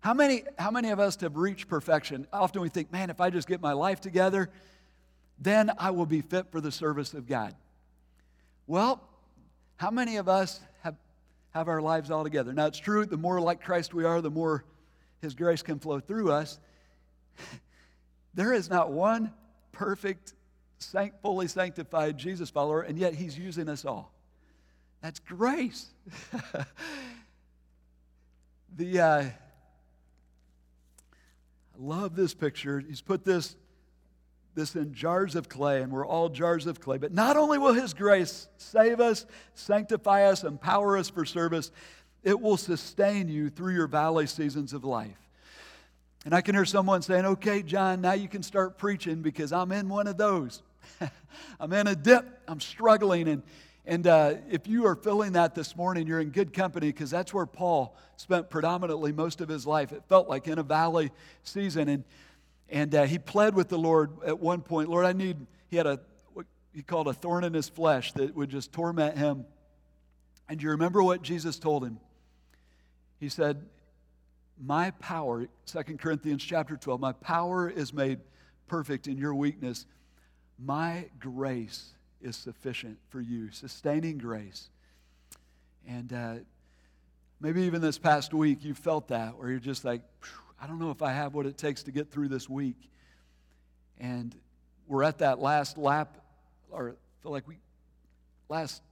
[0.00, 2.26] How many, how many of us have reached perfection?
[2.32, 4.50] Often we think, man, if I just get my life together,
[5.40, 7.54] then I will be fit for the service of God.
[8.66, 9.00] Well,
[9.76, 10.96] how many of us have,
[11.50, 12.52] have our lives all together?
[12.52, 14.64] Now, it's true, the more like Christ we are, the more
[15.22, 16.58] His grace can flow through us.
[18.34, 19.32] there is not one
[19.72, 20.34] perfect,
[21.22, 24.12] fully sanctified Jesus follower, and yet He's using us all.
[25.02, 25.86] That's grace.
[28.76, 29.32] the uh, I
[31.78, 32.80] love this picture.
[32.80, 33.54] He's put this
[34.58, 36.98] this in jars of clay, and we're all jars of clay.
[36.98, 41.70] But not only will His grace save us, sanctify us, empower us for service,
[42.22, 45.16] it will sustain you through your valley seasons of life.
[46.24, 49.72] And I can hear someone saying, Okay, John, now you can start preaching because I'm
[49.72, 50.62] in one of those.
[51.60, 53.28] I'm in a dip, I'm struggling.
[53.28, 53.42] And,
[53.86, 57.32] and uh, if you are feeling that this morning, you're in good company because that's
[57.32, 59.92] where Paul spent predominantly most of his life.
[59.92, 61.12] It felt like in a valley
[61.44, 61.88] season.
[61.88, 62.04] And
[62.68, 65.86] and uh, he pled with the Lord at one point, Lord, I need, he had
[65.86, 66.00] a,
[66.34, 69.46] what he called a thorn in his flesh that would just torment him.
[70.48, 71.98] And you remember what Jesus told him?
[73.20, 73.64] He said,
[74.62, 78.20] My power, 2 Corinthians chapter 12, my power is made
[78.66, 79.86] perfect in your weakness.
[80.58, 84.68] My grace is sufficient for you, sustaining grace.
[85.86, 86.34] And uh,
[87.40, 90.02] maybe even this past week you felt that, where you're just like,
[90.60, 92.90] I don't know if I have what it takes to get through this week.
[93.98, 94.34] And
[94.86, 96.18] we're at that last lap,
[96.70, 97.58] or feel like we
[98.48, 98.82] last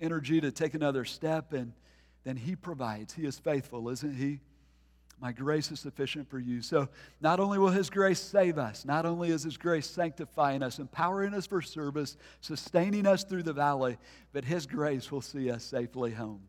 [0.00, 1.72] energy to take another step, and
[2.24, 3.14] then He provides.
[3.14, 4.40] He is faithful, isn't He?
[5.20, 6.62] My grace is sufficient for you.
[6.62, 6.88] So,
[7.20, 11.34] not only will His grace save us, not only is His grace sanctifying us, empowering
[11.34, 13.96] us for service, sustaining us through the valley,
[14.32, 16.42] but His grace will see us safely home.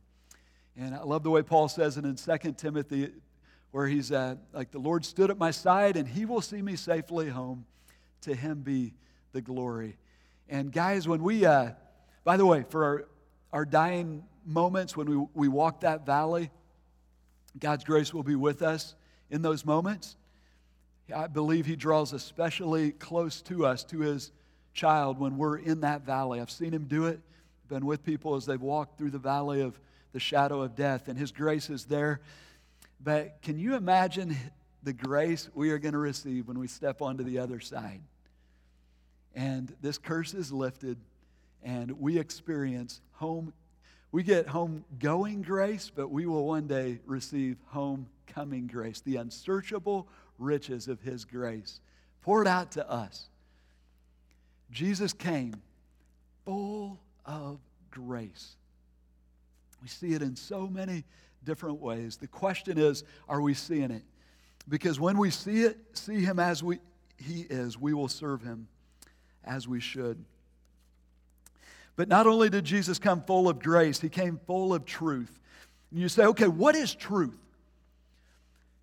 [0.78, 3.10] And I love the way Paul says it in 2 Timothy
[3.72, 6.76] where he's at, like the Lord stood at my side and he will see me
[6.76, 7.66] safely home.
[8.24, 8.94] To him be
[9.32, 9.98] the glory.
[10.50, 11.72] And guys, when we, uh,
[12.26, 13.08] by the way, for our,
[13.54, 16.52] our dying moments, when we, we walk that valley,
[17.58, 18.96] God's grace will be with us
[19.30, 20.18] in those moments.
[21.16, 24.32] I believe he draws especially close to us, to his
[24.74, 26.42] child, when we're in that valley.
[26.42, 27.22] I've seen him do it,
[27.70, 29.80] been with people as they've walked through the valley of
[30.12, 32.20] the shadow of death, and his grace is there
[33.02, 34.36] but can you imagine
[34.84, 38.02] the grace we are going to receive when we step onto the other side?
[39.36, 40.98] And this curse is lifted,
[41.64, 43.54] and we experience home.
[44.12, 50.08] We get home going grace, but we will one day receive homecoming grace, the unsearchable
[50.38, 51.80] riches of His grace
[52.22, 53.30] poured out to us.
[54.72, 55.56] Jesus came
[56.46, 57.60] full of
[57.92, 58.56] grace.
[59.82, 61.04] We see it in so many
[61.44, 62.18] different ways.
[62.18, 64.04] The question is, are we seeing it?
[64.68, 66.80] Because when we see it, see him as we,
[67.18, 68.68] he is, we will serve him
[69.44, 70.24] as we should.
[71.96, 75.40] But not only did Jesus come full of grace, he came full of truth.
[75.92, 77.38] And you say, okay, what is truth?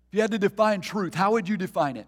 [0.09, 2.07] If you had to define truth, how would you define it?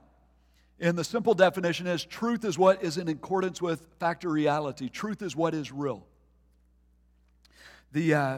[0.79, 4.87] And the simple definition is truth is what is in accordance with fact or reality.
[4.87, 6.05] Truth is what is real.
[7.91, 8.37] The, uh,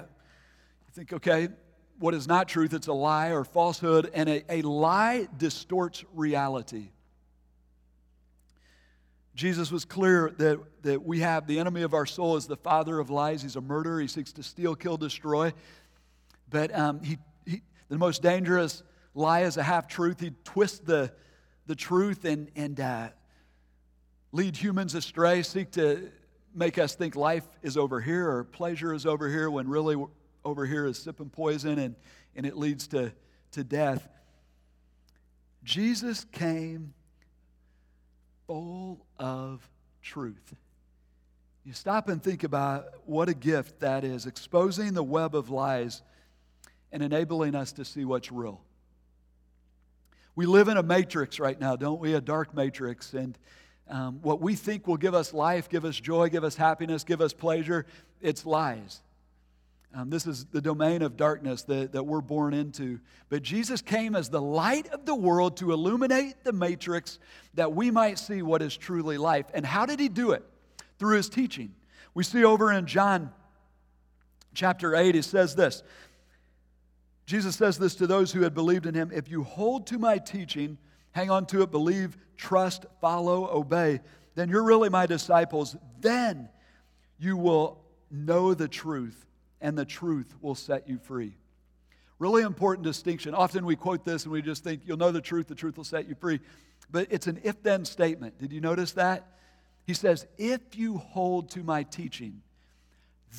[0.91, 1.47] you think, okay,
[1.99, 6.89] what is not truth, it's a lie or falsehood, and a, a lie distorts reality.
[9.33, 12.99] Jesus was clear that, that we have the enemy of our soul is the father
[12.99, 13.41] of lies.
[13.41, 14.01] He's a murderer.
[14.01, 15.53] He seeks to steal, kill, destroy.
[16.49, 18.83] But um, he, he, the most dangerous
[19.15, 20.19] lie is a half truth.
[20.19, 21.13] He twists the,
[21.67, 23.09] the truth and, and uh,
[24.33, 26.11] lead humans astray, seek to
[26.53, 29.95] make us think life is over here or pleasure is over here when really
[30.43, 31.95] over here is sipping poison and,
[32.35, 33.13] and it leads to,
[33.51, 34.07] to death.
[35.63, 36.93] Jesus came
[38.47, 39.67] full of
[40.01, 40.55] truth.
[41.63, 46.01] You stop and think about what a gift that is, exposing the web of lies
[46.91, 48.61] and enabling us to see what's real.
[50.35, 52.13] We live in a matrix right now, don't we?
[52.15, 53.13] A dark matrix.
[53.13, 53.37] And
[53.89, 57.21] um, what we think will give us life, give us joy, give us happiness, give
[57.21, 57.85] us pleasure,
[58.21, 59.01] it's lies.
[59.93, 62.99] Um, this is the domain of darkness that, that we're born into.
[63.27, 67.19] But Jesus came as the light of the world to illuminate the matrix
[67.55, 69.47] that we might see what is truly life.
[69.53, 70.43] And how did he do it?
[70.97, 71.73] Through his teaching.
[72.13, 73.31] We see over in John
[74.53, 75.83] chapter 8, he says this
[77.25, 80.19] Jesus says this to those who had believed in him If you hold to my
[80.19, 80.77] teaching,
[81.11, 83.99] hang on to it, believe, trust, follow, obey,
[84.35, 85.75] then you're really my disciples.
[85.99, 86.47] Then
[87.19, 89.25] you will know the truth
[89.61, 91.33] and the truth will set you free.
[92.19, 93.33] Really important distinction.
[93.33, 95.83] Often we quote this and we just think, you'll know the truth, the truth will
[95.83, 96.39] set you free.
[96.91, 98.37] But it's an if then statement.
[98.37, 99.27] Did you notice that?
[99.87, 102.41] He says, if you hold to my teaching,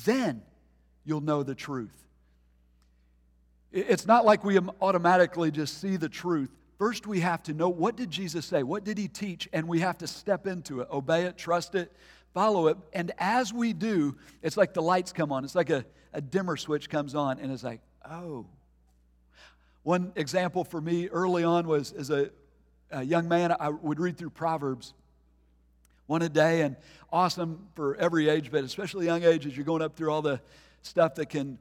[0.05, 0.41] then
[1.05, 1.95] you'll know the truth.
[3.71, 6.51] It's not like we automatically just see the truth.
[6.83, 8.61] First, we have to know what did Jesus say?
[8.61, 9.47] What did he teach?
[9.53, 11.93] And we have to step into it, obey it, trust it,
[12.33, 12.75] follow it.
[12.91, 15.45] And as we do, it's like the lights come on.
[15.45, 17.79] It's like a, a dimmer switch comes on, and it's like,
[18.11, 18.47] oh.
[19.83, 22.31] One example for me early on was as a,
[22.91, 24.93] a young man, I would read through Proverbs
[26.07, 26.75] one a day, and
[27.13, 30.41] awesome for every age, but especially young age as you're going up through all the
[30.81, 31.59] stuff that can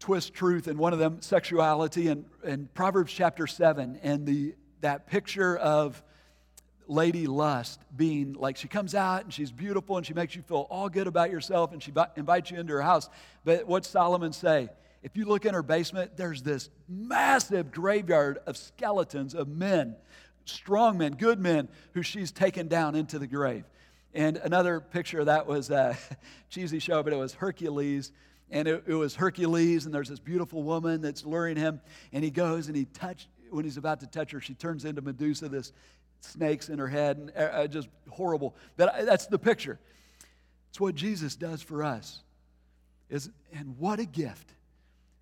[0.00, 5.06] twist truth, and one of them, sexuality, and, and Proverbs chapter 7, and the, that
[5.06, 6.02] picture of
[6.88, 10.66] lady lust being like she comes out and she's beautiful and she makes you feel
[10.70, 13.08] all good about yourself and she invites you into her house.
[13.44, 14.70] But what Solomon say?
[15.02, 19.94] If you look in her basement, there's this massive graveyard of skeletons of men,
[20.46, 23.64] strong men, good men, who she's taken down into the grave.
[24.12, 25.96] And another picture of that was a
[26.50, 28.10] cheesy show, but it was Hercules.
[28.50, 31.80] And it, it was Hercules, and there's this beautiful woman that's luring him.
[32.12, 35.02] And he goes and he touch when he's about to touch her, she turns into
[35.02, 35.72] Medusa, this
[36.20, 38.54] snakes in her head, and uh, uh, just horrible.
[38.76, 39.78] But that's the picture.
[40.70, 42.22] It's what Jesus does for us.
[43.08, 44.54] Is, and what a gift.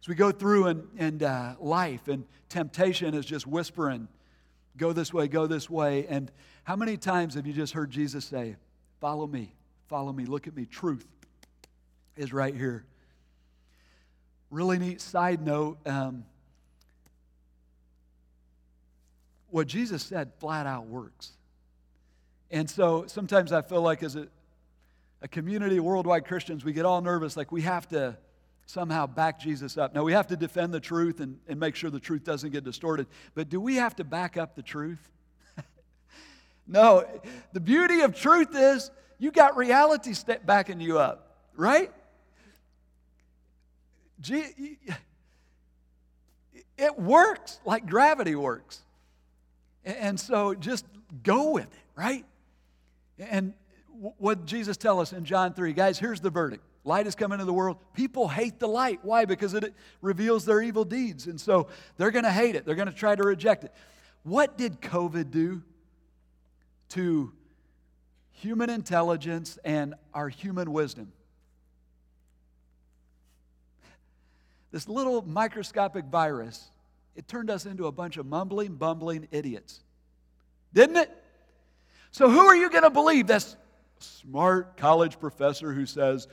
[0.03, 4.09] As we go through and, and uh, life and temptation is just whispering,
[4.77, 6.07] go this way, go this way.
[6.07, 6.31] And
[6.65, 8.57] how many times have you just heard Jesus say,
[9.01, 9.55] follow me,
[9.87, 10.67] follow me, look at me.
[10.67, 11.07] Truth
[12.17, 12.85] is right here.
[14.51, 15.79] Really neat side note.
[15.87, 16.25] Um,
[19.51, 21.33] what Jesus said flat out works.
[22.51, 24.29] And so sometimes I feel like as a,
[25.23, 28.17] a community of worldwide Christians, we get all nervous, like we have to
[28.67, 29.95] somehow back Jesus up.
[29.95, 32.65] Now, we have to defend the truth and, and make sure the truth doesn't get
[32.65, 33.07] distorted.
[33.35, 35.11] But do we have to back up the truth?
[36.67, 37.07] no.
[37.55, 41.91] The beauty of truth is you got reality backing you up, right?
[46.77, 48.81] It works like gravity works.
[49.85, 50.85] And so just
[51.23, 52.25] go with it, right?
[53.19, 53.55] And
[54.19, 56.63] what Jesus tell us in John 3, guys, here's the verdict.
[56.85, 57.79] Light has come into the world.
[57.95, 59.01] People hate the light.
[59.03, 59.25] Why?
[59.25, 61.27] Because it reveals their evil deeds.
[61.27, 62.65] And so they're going to hate it.
[62.65, 63.73] They're going to try to reject it.
[64.23, 65.63] What did COVID do
[66.91, 67.33] to
[68.31, 71.13] human intelligence and our human wisdom?
[74.71, 76.71] This little microscopic virus
[77.19, 79.81] it turned us into a bunch of mumbling, bumbling idiots.
[80.73, 81.11] Didn't it?
[82.13, 83.27] So, who are you going to believe?
[83.27, 83.57] This
[83.99, 86.29] smart college professor who says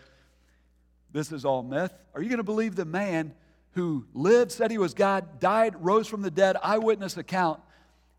[1.12, 1.92] this is all myth?
[2.14, 3.34] Are you going to believe the man
[3.72, 7.62] who lived, said he was God, died, rose from the dead, eyewitness account,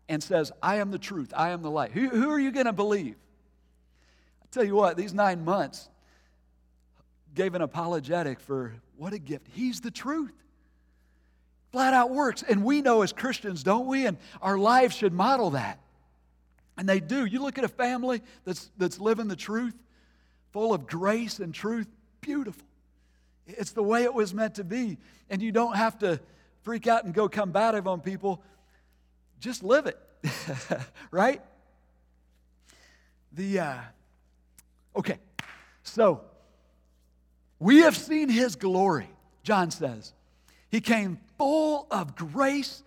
[0.09, 1.91] and says, I am the truth, I am the light?
[1.91, 3.15] Who, who are you going to believe?
[4.43, 5.87] I tell you what, these nine months
[7.33, 9.47] gave an apologetic for what a gift.
[9.53, 10.33] He's the truth
[11.71, 12.43] flat out works.
[12.43, 14.05] And we know as Christians, don't we?
[14.05, 15.79] And our lives should model that.
[16.77, 17.25] And they do.
[17.25, 19.75] You look at a family that's, that's living the truth,
[20.51, 21.87] full of grace and truth,
[22.21, 22.65] beautiful.
[23.47, 24.97] It's the way it was meant to be.
[25.29, 26.19] And you don't have to
[26.63, 28.43] freak out and go combative on people.
[29.39, 29.99] Just live it,
[31.11, 31.41] right?
[33.33, 33.77] The, uh,
[34.95, 35.17] okay,
[35.83, 36.21] so
[37.59, 39.09] we have seen his glory,
[39.43, 40.13] John says.
[40.69, 42.83] He came full of grace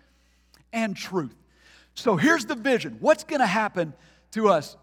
[0.72, 1.34] and truth.
[1.94, 2.96] So here's the vision.
[3.00, 3.92] What's going to happen
[4.32, 4.76] to us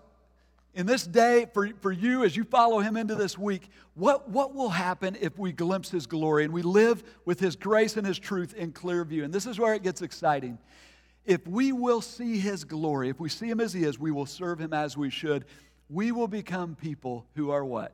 [0.73, 3.69] in this day for, for you as you follow him into this week?
[3.95, 7.97] What, what will happen if we glimpse his glory and we live with his grace
[7.97, 9.23] and his truth in clear view?
[9.23, 10.57] And this is where it gets exciting.
[11.25, 14.25] If we will see his glory, if we see him as he is, we will
[14.25, 15.45] serve him as we should.
[15.89, 17.93] We will become people who are what?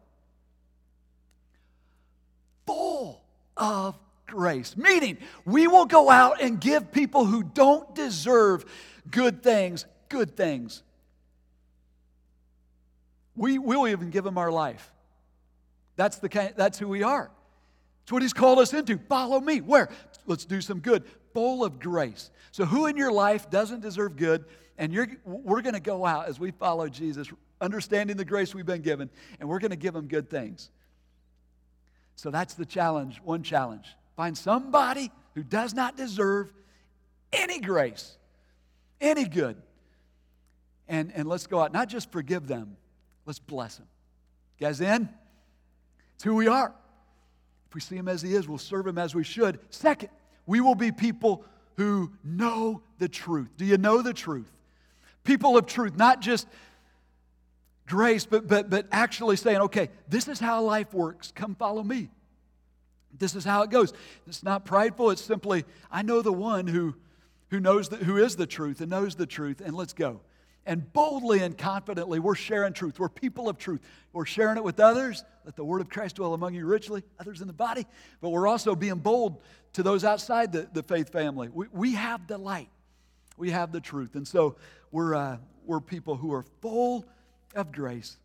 [2.65, 3.23] Full
[3.57, 3.97] of
[4.27, 4.75] grace.
[4.75, 8.65] Meaning, we will go out and give people who don't deserve
[9.09, 10.83] good things, good things.
[13.35, 14.91] We will even give them our life.
[15.95, 17.31] That's, the kind, that's who we are.
[18.03, 18.97] It's what he's called us into.
[18.97, 19.61] Follow me.
[19.61, 19.89] Where?
[20.25, 21.03] Let's do some good.
[21.33, 22.31] Full of grace.
[22.51, 24.45] So, who in your life doesn't deserve good?
[24.77, 27.31] And you're, we're going to go out as we follow Jesus,
[27.61, 30.69] understanding the grace we've been given, and we're going to give them good things.
[32.15, 33.87] So, that's the challenge, one challenge.
[34.15, 36.53] Find somebody who does not deserve
[37.31, 38.17] any grace,
[39.01, 39.57] any good.
[40.87, 42.77] And, and let's go out, not just forgive them,
[43.25, 43.87] let's bless them.
[44.59, 45.09] Guys in?
[46.15, 46.73] It's who we are.
[47.67, 49.59] If we see him as he is, we'll serve him as we should.
[49.69, 50.09] Second,
[50.45, 51.43] we will be people
[51.75, 53.49] who know the truth.
[53.57, 54.51] Do you know the truth?
[55.23, 56.47] People of truth, not just
[57.87, 61.31] grace, but, but, but actually saying, okay, this is how life works.
[61.31, 62.09] Come follow me.
[63.17, 63.93] This is how it goes.
[64.27, 65.11] It's not prideful.
[65.11, 66.95] It's simply, I know the one who,
[67.49, 70.21] who knows the, who is the truth and knows the truth, and let's go.
[70.65, 72.97] And boldly and confidently, we're sharing truth.
[72.97, 73.81] We're people of truth.
[74.13, 75.23] We're sharing it with others.
[75.43, 77.85] Let the word of Christ dwell among you richly, others in the body.
[78.21, 79.41] But we're also being bold
[79.73, 81.49] to those outside the, the faith family.
[81.49, 82.69] We, we have the light,
[83.37, 84.15] we have the truth.
[84.15, 84.55] And so
[84.91, 87.05] we're, uh, we're people who are full
[87.55, 88.17] of grace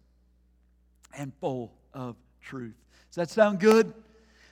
[1.16, 2.74] and full of truth.
[3.10, 3.92] Does that sound good?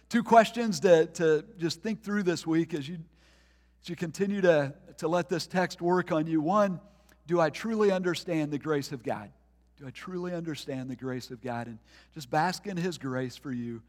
[0.09, 2.99] Two questions to, to just think through this week as you,
[3.83, 6.41] as you continue to, to let this text work on you.
[6.41, 6.81] One,
[7.27, 9.31] do I truly understand the grace of God?
[9.79, 11.67] Do I truly understand the grace of God?
[11.67, 11.79] And
[12.15, 13.83] just bask in His grace for you.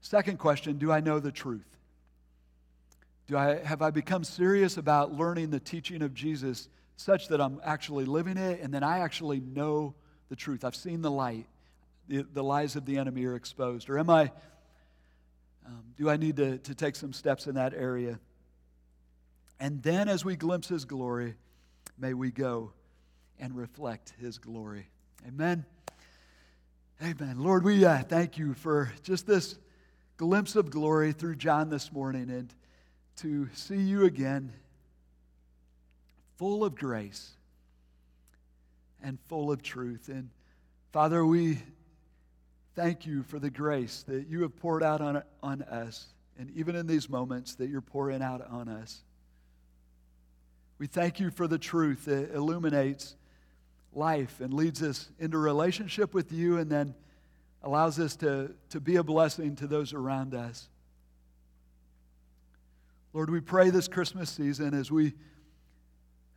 [0.00, 1.76] Second question, do I know the truth?
[3.26, 7.60] Do I, have I become serious about learning the teaching of Jesus such that I'm
[7.64, 9.94] actually living it and then I actually know
[10.28, 10.64] the truth?
[10.64, 11.46] I've seen the light.
[12.08, 13.88] The, the lies of the enemy are exposed.
[13.88, 14.32] Or am I
[15.68, 18.18] um, do I need to, to take some steps in that area?
[19.60, 21.34] And then, as we glimpse His glory,
[21.98, 22.72] may we go
[23.38, 24.86] and reflect His glory.
[25.26, 25.66] Amen.
[27.02, 27.38] Amen.
[27.38, 29.58] Lord, we uh, thank you for just this
[30.16, 32.52] glimpse of glory through John this morning and
[33.16, 34.52] to see you again
[36.38, 37.32] full of grace
[39.02, 40.08] and full of truth.
[40.08, 40.30] And
[40.92, 41.58] Father, we
[42.74, 46.06] thank you for the grace that you have poured out on, on us,
[46.38, 49.02] and even in these moments that you're pouring out on us.
[50.78, 53.16] We thank you for the truth that illuminates
[53.92, 56.94] life and leads us into relationship with you and then
[57.64, 60.68] allows us to, to be a blessing to those around us.
[63.12, 65.14] Lord, we pray this Christmas season as we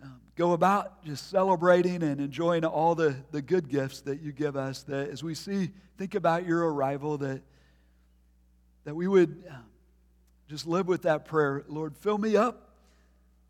[0.02, 4.56] um, go about just celebrating and enjoying all the, the good gifts that you give
[4.56, 7.41] us, that as we see, think about your arrival, that,
[8.86, 9.66] that we would um,
[10.47, 11.64] just live with that prayer.
[11.68, 12.76] Lord, fill me up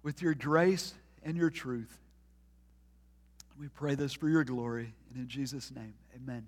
[0.03, 0.93] with your grace
[1.23, 1.97] and your truth.
[3.59, 6.47] We pray this for your glory, and in Jesus' name, amen.